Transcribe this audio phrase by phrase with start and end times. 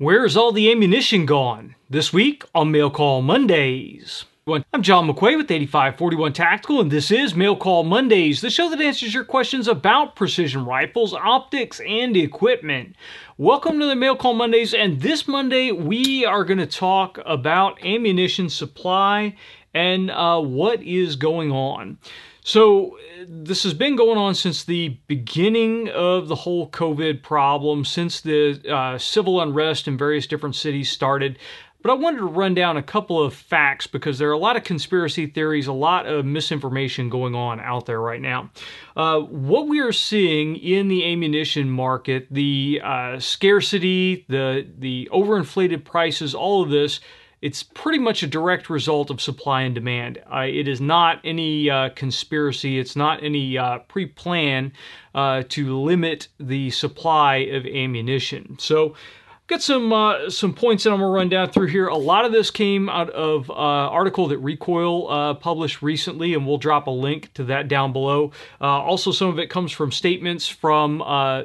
[0.00, 1.74] Where's all the ammunition gone?
[1.90, 4.24] This week on Mail Call Mondays.
[4.72, 8.80] I'm John McQuay with 8541 Tactical, and this is Mail Call Mondays, the show that
[8.80, 12.96] answers your questions about precision rifles, optics, and equipment.
[13.36, 17.84] Welcome to the Mail Call Mondays, and this Monday we are going to talk about
[17.84, 19.36] ammunition supply
[19.74, 21.98] and uh, what is going on.
[22.42, 22.96] So,
[23.28, 28.60] this has been going on since the beginning of the whole COVID problem, since the
[28.72, 31.38] uh, civil unrest in various different cities started.
[31.82, 34.56] But I wanted to run down a couple of facts because there are a lot
[34.56, 38.50] of conspiracy theories, a lot of misinformation going on out there right now.
[38.94, 45.84] Uh, what we are seeing in the ammunition market, the uh, scarcity, the the overinflated
[45.84, 47.00] prices, all of this
[47.42, 50.22] it's pretty much a direct result of supply and demand.
[50.30, 54.72] Uh, it is not any uh, conspiracy, it's not any uh, pre plan
[55.14, 58.56] uh, to limit the supply of ammunition.
[58.58, 58.94] So,
[59.46, 61.88] got some uh, some points that I'm gonna run down through here.
[61.88, 66.58] A lot of this came out of uh, article that Recoil published recently, and we'll
[66.58, 68.32] drop a link to that down below.
[68.60, 71.02] also, some of it comes from statements from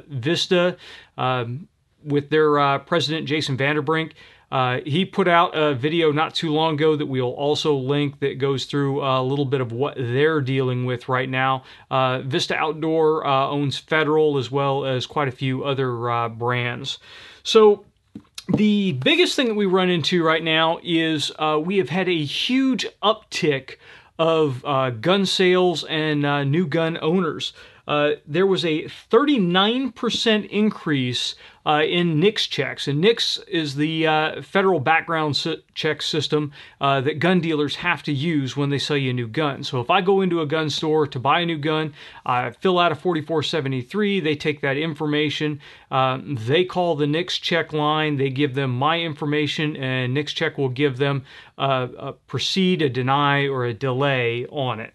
[0.09, 0.75] Vista
[1.17, 1.69] um,
[2.03, 4.11] with their president Jason Vanderbrink.
[4.55, 8.37] Uh, he put out a video not too long ago that we'll also link that
[8.37, 11.65] goes through a little bit of what they're dealing with right now.
[11.91, 16.99] Uh, Vista Outdoor uh, owns Federal as well as quite a few other uh, brands.
[17.43, 17.83] So,
[18.47, 22.23] the biggest thing that we run into right now is uh, we have had a
[22.23, 23.75] huge uptick
[24.17, 24.63] of
[25.01, 27.51] gun sales and new gun owners.
[27.87, 32.87] Uh, there was a 39% increase uh, in NICS checks.
[32.87, 38.13] And NICS is the uh, federal background check system uh, that gun dealers have to
[38.13, 39.63] use when they sell you a new gun.
[39.63, 41.93] So if I go into a gun store to buy a new gun,
[42.25, 47.73] I fill out a 4473, they take that information, um, they call the NICS check
[47.73, 51.25] line, they give them my information, and NICS check will give them
[51.57, 54.93] uh, a proceed, a deny, or a delay on it.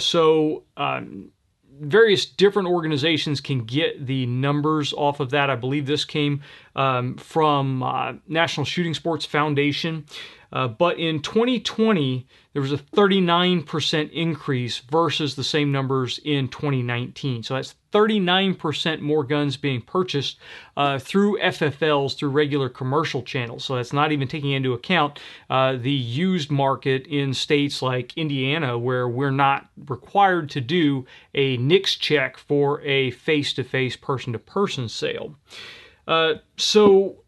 [0.00, 1.32] So um,
[1.80, 5.50] various different organizations can get the numbers off of that.
[5.50, 6.42] I believe this came
[6.76, 10.06] um, from uh, National Shooting Sports Foundation.
[10.52, 17.42] Uh, but in 2020, there was a 39% increase versus the same numbers in 2019.
[17.42, 20.38] So that's 39% more guns being purchased
[20.76, 23.64] uh, through FFLs, through regular commercial channels.
[23.64, 25.20] So that's not even taking into account
[25.50, 31.56] uh, the used market in states like Indiana, where we're not required to do a
[31.58, 35.36] NICS check for a face to face, person to person sale.
[36.06, 37.18] Uh, so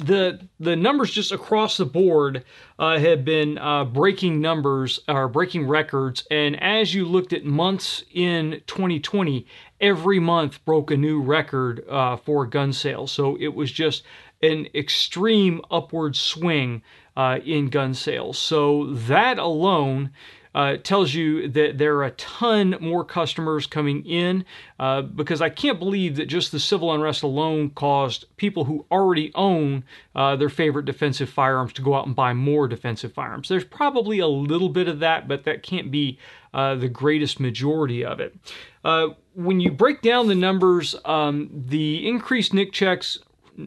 [0.00, 2.44] the the numbers just across the board
[2.78, 6.26] uh, have been uh, breaking numbers or breaking records.
[6.30, 9.46] And as you looked at months in 2020,
[9.80, 13.12] every month broke a new record uh, for gun sales.
[13.12, 14.02] So it was just
[14.42, 16.82] an extreme upward swing
[17.16, 18.38] uh, in gun sales.
[18.38, 20.10] So that alone
[20.54, 24.44] uh, tells you that there are a ton more customers coming in
[24.78, 29.30] uh, because I can't believe that just the civil unrest alone caused people who already
[29.34, 29.84] own
[30.14, 33.48] uh, their favorite defensive firearms to go out and buy more defensive firearms.
[33.48, 36.18] There's probably a little bit of that, but that can't be
[36.52, 38.34] uh, the greatest majority of it.
[38.84, 43.18] Uh, when you break down the numbers, um, the increased NICS checks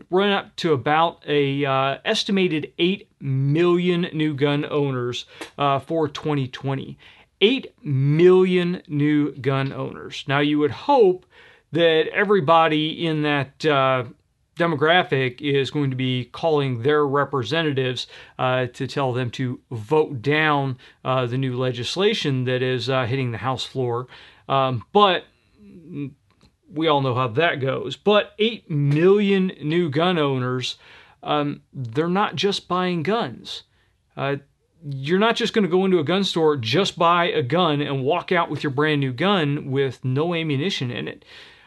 [0.09, 5.25] run up to about a uh, estimated 8 million new gun owners
[5.57, 6.97] uh, for 2020
[7.41, 10.23] 8 million new gun owners.
[10.27, 11.25] Now you would hope
[11.73, 14.05] that everybody in that uh,
[14.55, 18.07] demographic is going to be calling their representatives
[18.39, 23.31] uh, to tell them to vote down uh, the new legislation that is uh, hitting
[23.31, 24.07] the house floor.
[24.47, 25.25] Um, but
[26.73, 27.95] we all know how that goes.
[27.95, 30.77] But 8 million new gun owners,
[31.21, 33.63] um, they're not just buying guns.
[34.17, 34.37] Uh,
[34.83, 38.03] you're not just going to go into a gun store, just buy a gun, and
[38.03, 41.23] walk out with your brand new gun with no ammunition in it.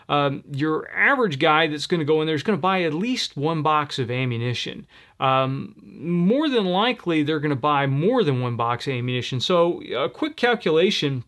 [0.09, 2.95] Um, your average guy that's going to go in there is going to buy at
[2.95, 4.87] least one box of ammunition.
[5.19, 9.41] Um, more than likely, they're going to buy more than one box of ammunition.
[9.41, 11.25] So, a quick calculation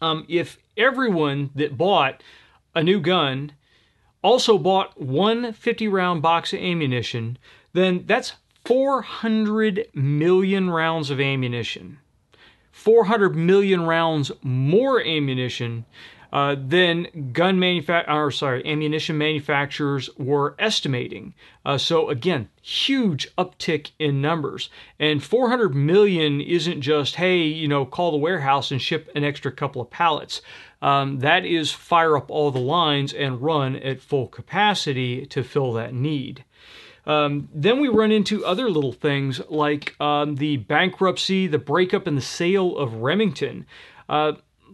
[0.00, 2.22] um, if everyone that bought
[2.74, 3.52] a new gun,
[4.22, 7.38] also bought one 50 round box of ammunition,
[7.72, 8.34] then that's
[8.64, 11.98] 400 million rounds of ammunition.
[12.72, 15.84] 400 million rounds more ammunition
[16.34, 21.32] uh, than gun manufa- or sorry, ammunition manufacturers were estimating.
[21.64, 24.68] Uh, so again, huge uptick in numbers.
[24.98, 29.52] And 400 million isn't just hey, you know, call the warehouse and ship an extra
[29.52, 30.42] couple of pallets.
[30.84, 35.72] Um, that is fire up all the lines and run at full capacity to fill
[35.72, 36.44] that need.
[37.06, 42.18] Um, then we run into other little things like um, the bankruptcy, the breakup, and
[42.18, 43.64] the sale of Remington.
[44.10, 44.32] Uh,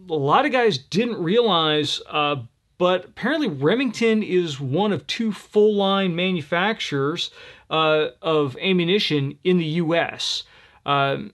[0.09, 2.35] a lot of guys didn't realize, uh,
[2.77, 7.31] but apparently Remington is one of two full line manufacturers
[7.69, 10.43] uh, of ammunition in the U.S.
[10.85, 11.31] Um,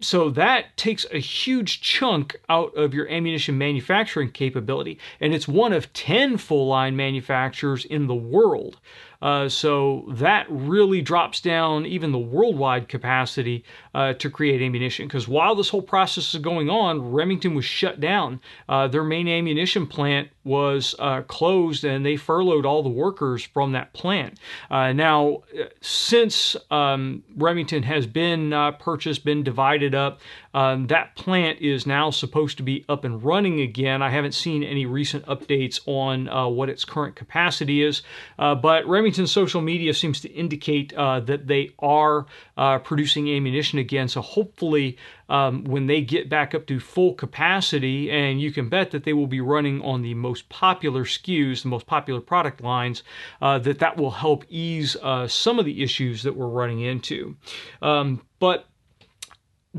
[0.00, 5.72] so that takes a huge chunk out of your ammunition manufacturing capability, and it's one
[5.72, 8.80] of 10 full line manufacturers in the world.
[9.22, 13.64] Uh, so that really drops down even the worldwide capacity
[13.94, 15.06] uh, to create ammunition.
[15.06, 18.40] Because while this whole process is going on, Remington was shut down.
[18.68, 23.72] Uh, their main ammunition plant was uh, closed and they furloughed all the workers from
[23.72, 24.38] that plant.
[24.70, 25.42] Uh, now,
[25.80, 30.20] since um, Remington has been uh, purchased, been divided up,
[30.52, 34.02] um, that plant is now supposed to be up and running again.
[34.02, 38.02] I haven't seen any recent updates on uh, what its current capacity is,
[38.38, 42.26] uh, but Remington social media seems to indicate uh, that they are
[42.56, 44.06] uh, producing ammunition again.
[44.06, 44.96] So hopefully,
[45.28, 49.12] um, when they get back up to full capacity, and you can bet that they
[49.12, 53.02] will be running on the most popular SKUs, the most popular product lines,
[53.40, 57.36] uh, that that will help ease uh, some of the issues that we're running into.
[57.82, 58.66] Um, but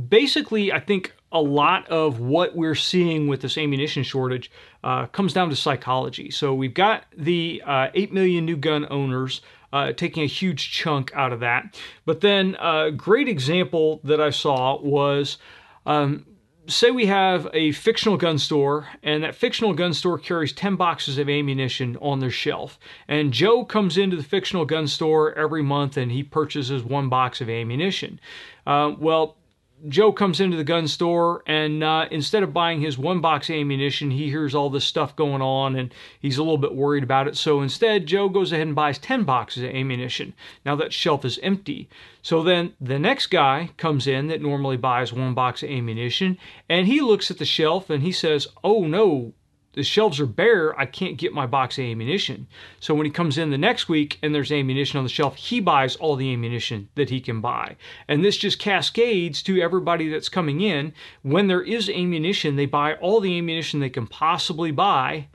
[0.10, 4.50] basically, I think a lot of what we're seeing with this ammunition shortage
[4.84, 6.32] uh, comes down to psychology.
[6.32, 9.42] So we've got the uh, 8 million new gun owners
[9.76, 11.78] uh, taking a huge chunk out of that.
[12.06, 15.38] But then a great example that I saw was
[15.86, 16.26] um,
[16.66, 21.18] say we have a fictional gun store and that fictional gun store carries 10 boxes
[21.18, 25.96] of ammunition on their shelf and joe comes into the fictional gun store every month
[25.96, 28.20] and he purchases one box of ammunition
[28.66, 29.38] uh, well
[29.88, 33.56] Joe comes into the gun store and uh, instead of buying his one box of
[33.56, 37.28] ammunition, he hears all this stuff going on and he's a little bit worried about
[37.28, 37.38] it.
[37.38, 40.34] So instead, Joe goes ahead and buys 10 boxes of ammunition.
[40.66, 41.90] Now that shelf is empty.
[42.22, 46.38] So then the next guy comes in that normally buys one box of ammunition
[46.70, 49.34] and he looks at the shelf and he says, Oh no,
[49.76, 50.78] the shelves are bare.
[50.80, 52.48] I can't get my box of ammunition.
[52.80, 55.60] So when he comes in the next week and there's ammunition on the shelf, he
[55.60, 57.76] buys all the ammunition that he can buy.
[58.08, 60.94] And this just cascades to everybody that's coming in.
[61.24, 65.28] When there is ammunition, they buy all the ammunition they can possibly buy.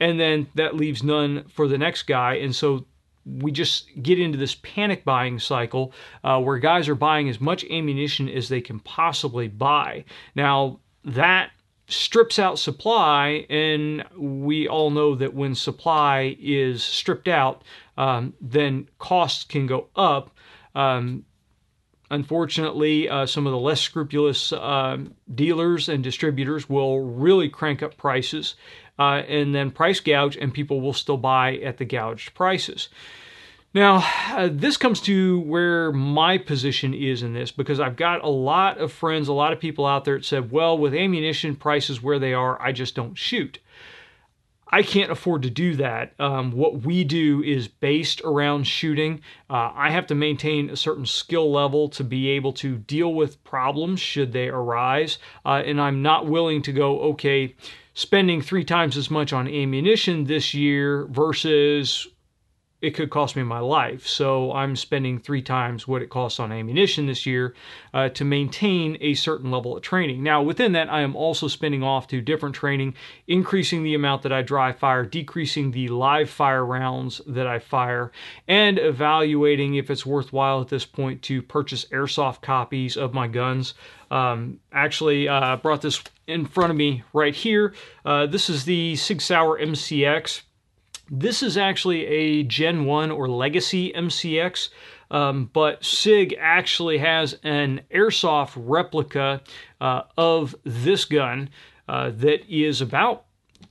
[0.00, 2.34] And then that leaves none for the next guy.
[2.34, 2.86] And so
[3.24, 5.92] we just get into this panic buying cycle
[6.24, 10.04] uh, where guys are buying as much ammunition as they can possibly buy.
[10.34, 11.50] Now, that
[11.88, 17.62] strips out supply, and we all know that when supply is stripped out,
[17.96, 20.30] um, then costs can go up.
[20.74, 21.24] Um,
[22.10, 24.98] unfortunately, uh, some of the less scrupulous uh,
[25.32, 28.56] dealers and distributors will really crank up prices
[28.98, 32.88] uh, and then price gouge, and people will still buy at the gouged prices.
[33.76, 38.28] Now, uh, this comes to where my position is in this because I've got a
[38.28, 42.02] lot of friends, a lot of people out there that said, well, with ammunition prices
[42.02, 43.58] where they are, I just don't shoot.
[44.66, 46.14] I can't afford to do that.
[46.18, 49.20] Um, what we do is based around shooting.
[49.50, 53.44] Uh, I have to maintain a certain skill level to be able to deal with
[53.44, 55.18] problems should they arise.
[55.44, 57.54] Uh, and I'm not willing to go, okay,
[57.92, 62.08] spending three times as much on ammunition this year versus
[62.86, 64.06] it could cost me my life.
[64.06, 67.52] So I'm spending three times what it costs on ammunition this year
[67.92, 70.22] uh, to maintain a certain level of training.
[70.22, 72.94] Now, within that, I am also spending off to different training,
[73.26, 78.12] increasing the amount that I dry fire, decreasing the live fire rounds that I fire,
[78.46, 83.74] and evaluating if it's worthwhile at this point to purchase airsoft copies of my guns.
[84.12, 87.74] Um, actually, uh, brought this in front of me right here.
[88.04, 90.42] Uh, this is the Sig Sauer MCX
[91.10, 94.70] this is actually a Gen 1 or Legacy MCX,
[95.10, 99.40] um, but SIG actually has an airsoft replica
[99.80, 101.50] uh, of this gun
[101.88, 103.26] uh, that is about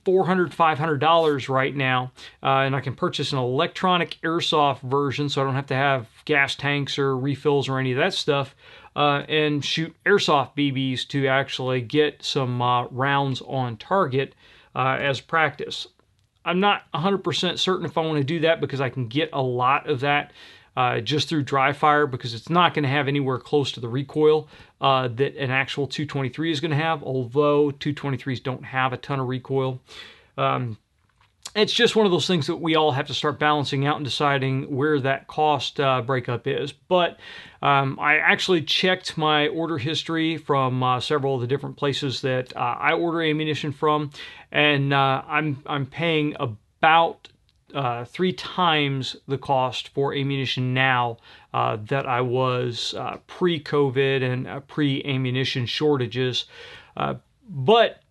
[0.06, 2.12] $400, $500 right now.
[2.42, 6.08] Uh, and I can purchase an electronic airsoft version so I don't have to have
[6.24, 8.54] gas tanks or refills or any of that stuff.
[8.94, 14.34] Uh, and shoot airsoft BBs to actually get some uh, rounds on target
[14.74, 15.86] uh, as practice.
[16.46, 19.42] I'm not 100% certain if I want to do that because I can get a
[19.42, 20.32] lot of that
[20.76, 23.88] uh, just through dry fire because it's not going to have anywhere close to the
[23.88, 24.48] recoil
[24.80, 29.18] uh, that an actual 223 is going to have, although 223s don't have a ton
[29.18, 29.80] of recoil.
[30.38, 30.78] Um,
[31.56, 34.04] it's just one of those things that we all have to start balancing out and
[34.04, 36.72] deciding where that cost uh, breakup is.
[36.72, 37.18] But
[37.62, 42.54] um, I actually checked my order history from uh, several of the different places that
[42.54, 44.10] uh, I order ammunition from,
[44.52, 47.28] and uh, I'm I'm paying about
[47.74, 51.16] uh, three times the cost for ammunition now
[51.54, 52.94] uh, that I was
[53.28, 56.44] pre-COVID and pre-ammunition shortages.
[57.48, 58.02] but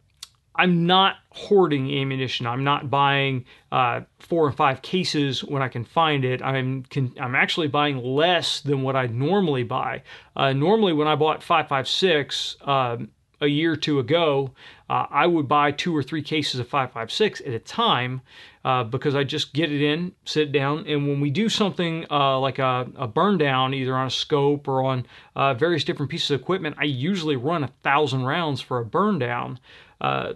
[0.58, 2.48] I'm not hoarding ammunition.
[2.48, 6.42] I'm not buying uh, four or five cases when I can find it.
[6.42, 6.86] I'm
[7.20, 10.04] I'm actually buying less than what I normally buy.
[10.36, 13.10] Uh, normally, when I bought 556 um,
[13.42, 14.52] a year or two ago,
[14.90, 18.22] uh, I would buy two or three cases of 556 at a time
[18.64, 22.40] uh, because I just get it in, sit down, and when we do something uh,
[22.40, 26.32] like a, a, burn down, either on a scope or on uh, various different pieces
[26.32, 29.60] of equipment, I usually run a thousand rounds for a burn down.
[30.02, 30.34] Uh,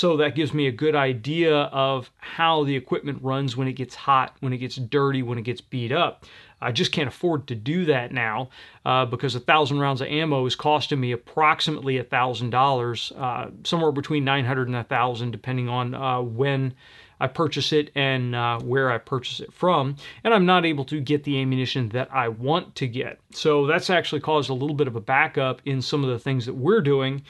[0.00, 3.94] so that gives me a good idea of how the equipment runs when it gets
[3.94, 6.24] hot, when it gets dirty, when it gets beat up.
[6.58, 8.48] I just can't afford to do that now
[8.86, 13.50] uh, because a thousand rounds of ammo is costing me approximately a thousand dollars, uh,
[13.62, 16.72] somewhere between nine hundred and a thousand, depending on uh, when
[17.20, 19.96] I purchase it and uh, where I purchase it from.
[20.24, 23.18] And I'm not able to get the ammunition that I want to get.
[23.32, 26.46] So that's actually caused a little bit of a backup in some of the things
[26.46, 27.20] that we're doing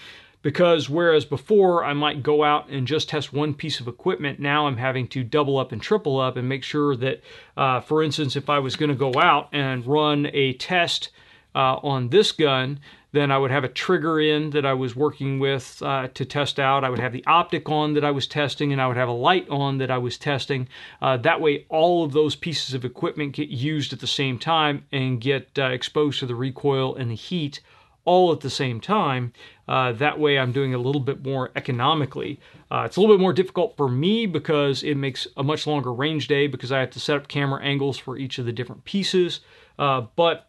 [0.43, 4.67] because whereas before I might go out and just test one piece of equipment, now
[4.67, 7.21] I'm having to double up and triple up and make sure that,
[7.57, 11.11] uh, for instance, if I was going to go out and run a test
[11.55, 12.81] uh, on this gun,
[13.13, 16.61] then I would have a trigger in that I was working with uh, to test
[16.61, 16.85] out.
[16.85, 19.13] I would have the optic on that I was testing, and I would have a
[19.13, 20.69] light on that I was testing.
[21.03, 24.85] Uh, that way, all of those pieces of equipment get used at the same time
[24.93, 27.61] and get uh, exposed to the recoil and the heat
[28.05, 29.33] all at the same time.
[29.69, 32.41] Uh, that way I'm doing a little bit more economically.
[32.71, 35.93] Uh, it's a little bit more difficult for me because it makes a much longer
[35.93, 38.85] range day because I have to set up camera angles for each of the different
[38.85, 39.41] pieces.
[39.79, 40.49] Uh, but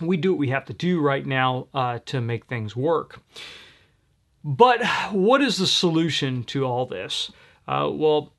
[0.00, 3.20] we do what we have to do right now uh, to make things work.
[4.42, 7.32] But what is the solution to all this?
[7.66, 8.34] Uh, well,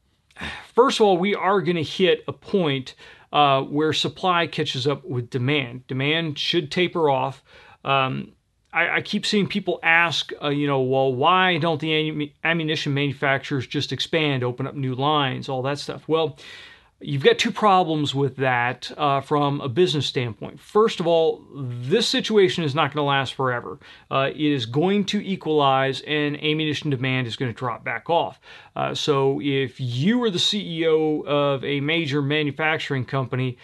[0.73, 2.93] first of all, we are going to hit a point
[3.33, 5.87] uh, where supply catches up with demand.
[5.87, 7.43] Demand should taper off.
[7.83, 8.33] Um,
[8.75, 13.65] I, I keep seeing people ask, uh, you know, well, why don't the ammunition manufacturers
[13.65, 16.03] just expand, open up new lines, all that stuff?
[16.09, 16.37] Well,
[16.99, 20.59] you've got two problems with that uh, from a business standpoint.
[20.59, 23.79] First of all, this situation is not going to last forever.
[24.11, 28.41] Uh, it is going to equalize, and ammunition demand is going to drop back off.
[28.75, 33.57] Uh, so if you are the CEO of a major manufacturing company,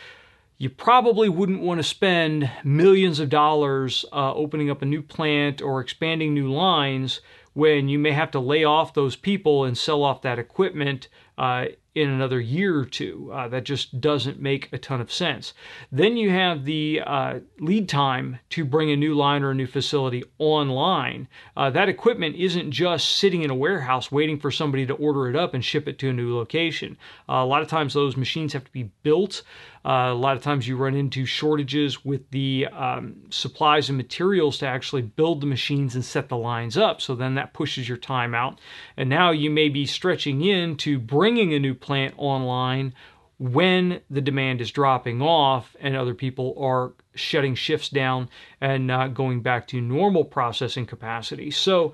[0.62, 5.60] you probably wouldn't want to spend millions of dollars uh, opening up a new plant
[5.60, 7.20] or expanding new lines
[7.53, 11.08] when you may have to lay off those people and sell off that equipment
[11.38, 13.30] uh, in another year or two.
[13.34, 15.54] Uh, that just doesn't make a ton of sense.
[15.92, 19.68] Then you have the uh, lead time to bring a new line or a new
[19.68, 21.28] facility online.
[21.58, 25.36] Uh, that equipment isn't just sitting in a warehouse waiting for somebody to order it
[25.36, 26.98] up and ship it to a new location.
[27.28, 29.44] Uh, a lot of times those machines have to be built.
[29.84, 34.60] Uh, a lot of times you run into shortages with the um, supplies and materials
[34.60, 37.02] to actually build the machines and set the lines up.
[37.02, 38.60] So then that pushes your time out.
[38.96, 42.96] And now you may be stretching into bringing a new plant online
[43.38, 48.28] when the demand is dropping off and other people are shutting shifts down
[48.60, 51.51] and uh, going back to normal processing capacity.
[51.51, 51.94] So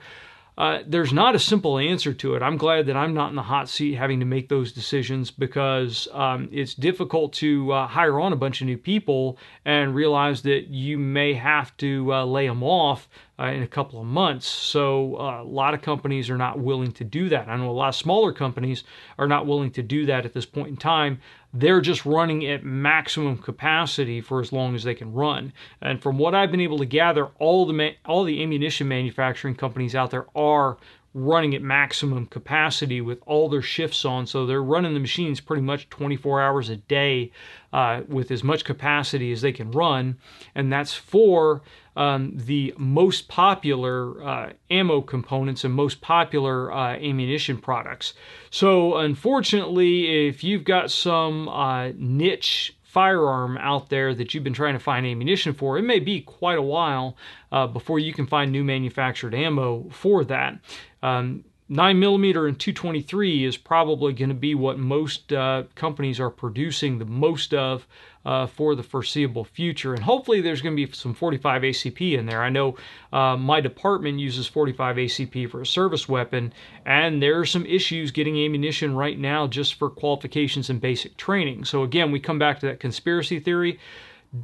[0.57, 2.41] uh, there's not a simple answer to it.
[2.41, 6.07] I'm glad that I'm not in the hot seat having to make those decisions because
[6.13, 10.67] um, it's difficult to uh, hire on a bunch of new people and realize that
[10.69, 13.07] you may have to uh, lay them off
[13.39, 14.47] uh, in a couple of months.
[14.47, 17.47] So uh, a lot of companies are not willing to do that.
[17.47, 18.83] I know a lot of smaller companies
[19.19, 21.19] are not willing to do that at this point in time
[21.59, 25.53] they're just running at maximum capacity for as long as they can run.
[25.81, 29.55] And from what I've been able to gather, all the ma- all the ammunition manufacturing
[29.55, 30.77] companies out there are
[31.17, 34.27] running at maximum capacity with all their shifts on.
[34.27, 37.31] So they're running the machines pretty much 24 hours a day
[37.74, 40.17] uh, with as much capacity as they can run.
[40.53, 41.63] And that's for
[41.95, 48.13] um, the most popular uh, ammo components and most popular uh, ammunition products.
[48.51, 54.74] So, unfortunately, if you've got some uh, niche firearm out there that you've been trying
[54.74, 57.17] to find ammunition for, it may be quite a while
[57.51, 60.57] uh, before you can find new manufactured ammo for that.
[61.04, 66.30] Um, 9 millimeter and 223 is probably going to be what most uh, companies are
[66.30, 67.86] producing the most of
[68.25, 69.94] uh, for the foreseeable future.
[69.94, 72.42] And hopefully, there's going to be some 45 ACP in there.
[72.42, 72.77] I know
[73.12, 76.54] uh, my department uses 45 ACP for a service weapon,
[76.86, 81.66] and there are some issues getting ammunition right now just for qualifications and basic training.
[81.66, 83.77] So, again, we come back to that conspiracy theory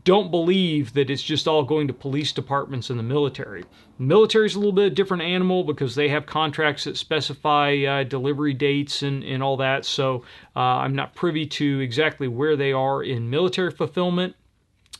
[0.04, 3.64] don't believe that it's just all going to police departments and the military.
[3.98, 8.04] The military is a little bit different animal because they have contracts that specify uh,
[8.04, 9.86] delivery dates and, and all that.
[9.86, 10.24] So
[10.56, 14.36] uh, I'm not privy to exactly where they are in military fulfillment.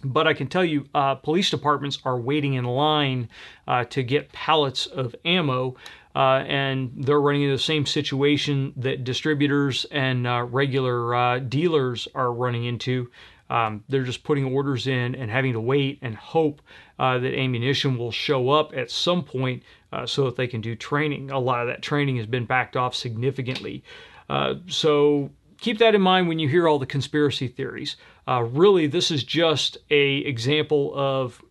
[0.04, 3.30] But I can tell you, uh, police departments are waiting in line
[3.68, 5.78] uh, to get pallets of ammo.
[6.16, 12.08] Uh, and they're running into the same situation that distributors and uh, regular uh, dealers
[12.14, 13.10] are running into.
[13.50, 16.62] Um, they're just putting orders in and having to wait and hope
[16.98, 20.76] uh, that ammunition will show up at some point uh, so that they can do
[20.76, 21.30] training.
[21.30, 23.84] A lot of that training has been backed off significantly.
[24.30, 27.96] Uh, so keep that in mind when you hear all the conspiracy theories.
[28.28, 31.42] Uh, really, this is just a example of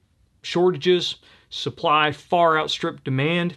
[0.42, 1.16] shortages,
[1.50, 3.56] supply far outstrip demand,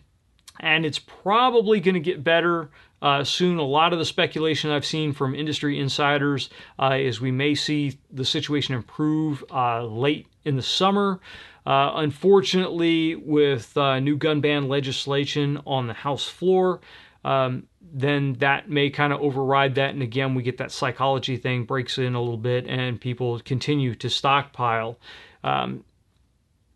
[0.60, 2.70] and it's probably going to get better
[3.06, 3.60] uh, soon.
[3.60, 8.00] A lot of the speculation I've seen from industry insiders uh, is we may see
[8.12, 11.20] the situation improve uh, late in the summer.
[11.68, 16.82] Uh, unfortunately, with uh, new gun ban legislation on the House floor,
[17.24, 19.92] um, then that may kind of override that.
[19.92, 23.94] And again, we get that psychology thing breaks in a little bit and people continue
[23.94, 24.98] to stockpile.
[25.44, 25.86] Um,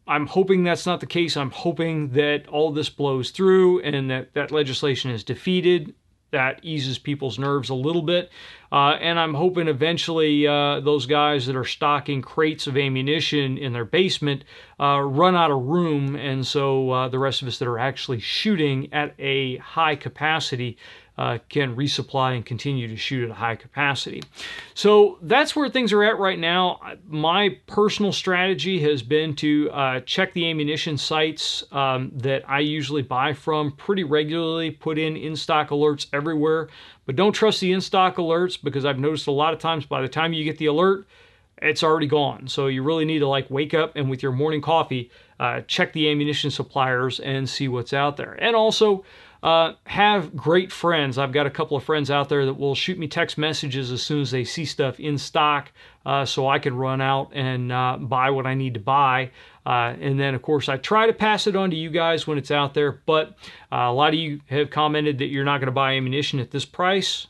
[0.07, 1.37] I'm hoping that's not the case.
[1.37, 5.93] I'm hoping that all this blows through and that that legislation is defeated
[6.31, 8.29] that eases people's nerves a little bit.
[8.71, 13.73] Uh, and I'm hoping eventually uh, those guys that are stocking crates of ammunition in
[13.73, 14.43] their basement
[14.79, 16.15] uh, run out of room.
[16.15, 20.77] And so uh, the rest of us that are actually shooting at a high capacity
[21.19, 24.23] uh, can resupply and continue to shoot at a high capacity.
[24.73, 26.79] So that's where things are at right now.
[27.05, 33.01] My personal strategy has been to uh, check the ammunition sites um, that I usually
[33.01, 36.69] buy from pretty regularly, put in in stock alerts everywhere.
[37.05, 40.01] But don't trust the in stock alerts because I've noticed a lot of times by
[40.01, 41.05] the time you get the alert,
[41.61, 42.47] it's already gone.
[42.47, 45.91] So you really need to like wake up and with your morning coffee, uh, check
[45.91, 48.37] the ammunition suppliers and see what's out there.
[48.41, 49.03] And also,
[49.41, 51.17] uh, have great friends.
[51.17, 54.01] I've got a couple of friends out there that will shoot me text messages as
[54.01, 55.71] soon as they see stuff in stock
[56.05, 59.31] uh, so I can run out and uh, buy what I need to buy.
[59.65, 62.37] Uh, and then, of course, I try to pass it on to you guys when
[62.37, 63.01] it's out there.
[63.05, 63.35] But
[63.71, 66.51] uh, a lot of you have commented that you're not going to buy ammunition at
[66.51, 67.27] this price.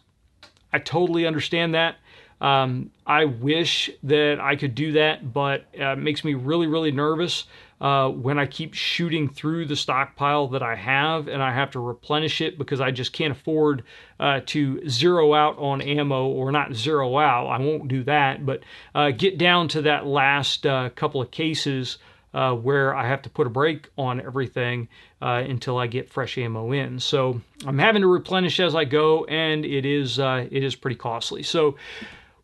[0.74, 1.98] I totally understand that.
[2.42, 6.92] Um, I wish that I could do that, but uh, it makes me really, really
[6.92, 7.46] nervous
[7.82, 11.80] uh, when I keep shooting through the stockpile that I have and I have to
[11.80, 13.84] replenish it because I just can't afford
[14.20, 17.48] uh, to zero out on ammo or not zero out.
[17.48, 18.62] I won't do that, but
[18.94, 21.98] uh, get down to that last uh, couple of cases.
[22.32, 24.88] Uh, where I have to put a break on everything
[25.20, 27.00] uh, until I get fresh ammo in.
[27.00, 31.42] So I'm having to replenish as I go, and it is it is pretty costly.
[31.42, 31.76] So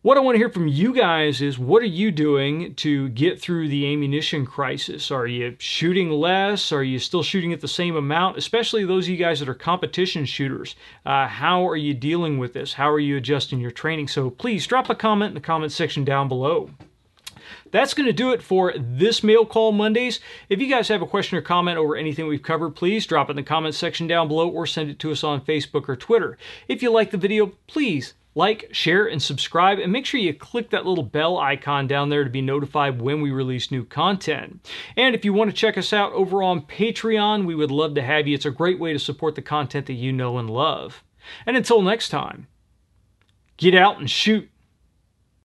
[0.06, 3.40] what I want to hear from you guys is what are you doing to get
[3.40, 5.10] through the ammunition crisis?
[5.10, 6.70] Are you shooting less?
[6.70, 8.38] Are you still shooting at the same amount?
[8.38, 10.76] Especially those of you guys that are competition shooters.
[11.04, 12.74] Uh, how are you dealing with this?
[12.74, 14.06] How are you adjusting your training?
[14.06, 16.70] So please drop a comment in the comment section down below.
[17.70, 20.20] That's going to do it for this Mail Call Mondays.
[20.48, 23.32] If you guys have a question or comment over anything we've covered, please drop it
[23.32, 26.38] in the comment section down below or send it to us on Facebook or Twitter.
[26.68, 30.68] If you like the video, please like, share, and subscribe, and make sure you click
[30.68, 34.70] that little bell icon down there to be notified when we release new content.
[34.94, 38.02] And if you want to check us out over on Patreon, we would love to
[38.02, 38.34] have you.
[38.34, 41.02] It's a great way to support the content that you know and love.
[41.46, 42.46] And until next time,
[43.56, 44.50] get out and shoot.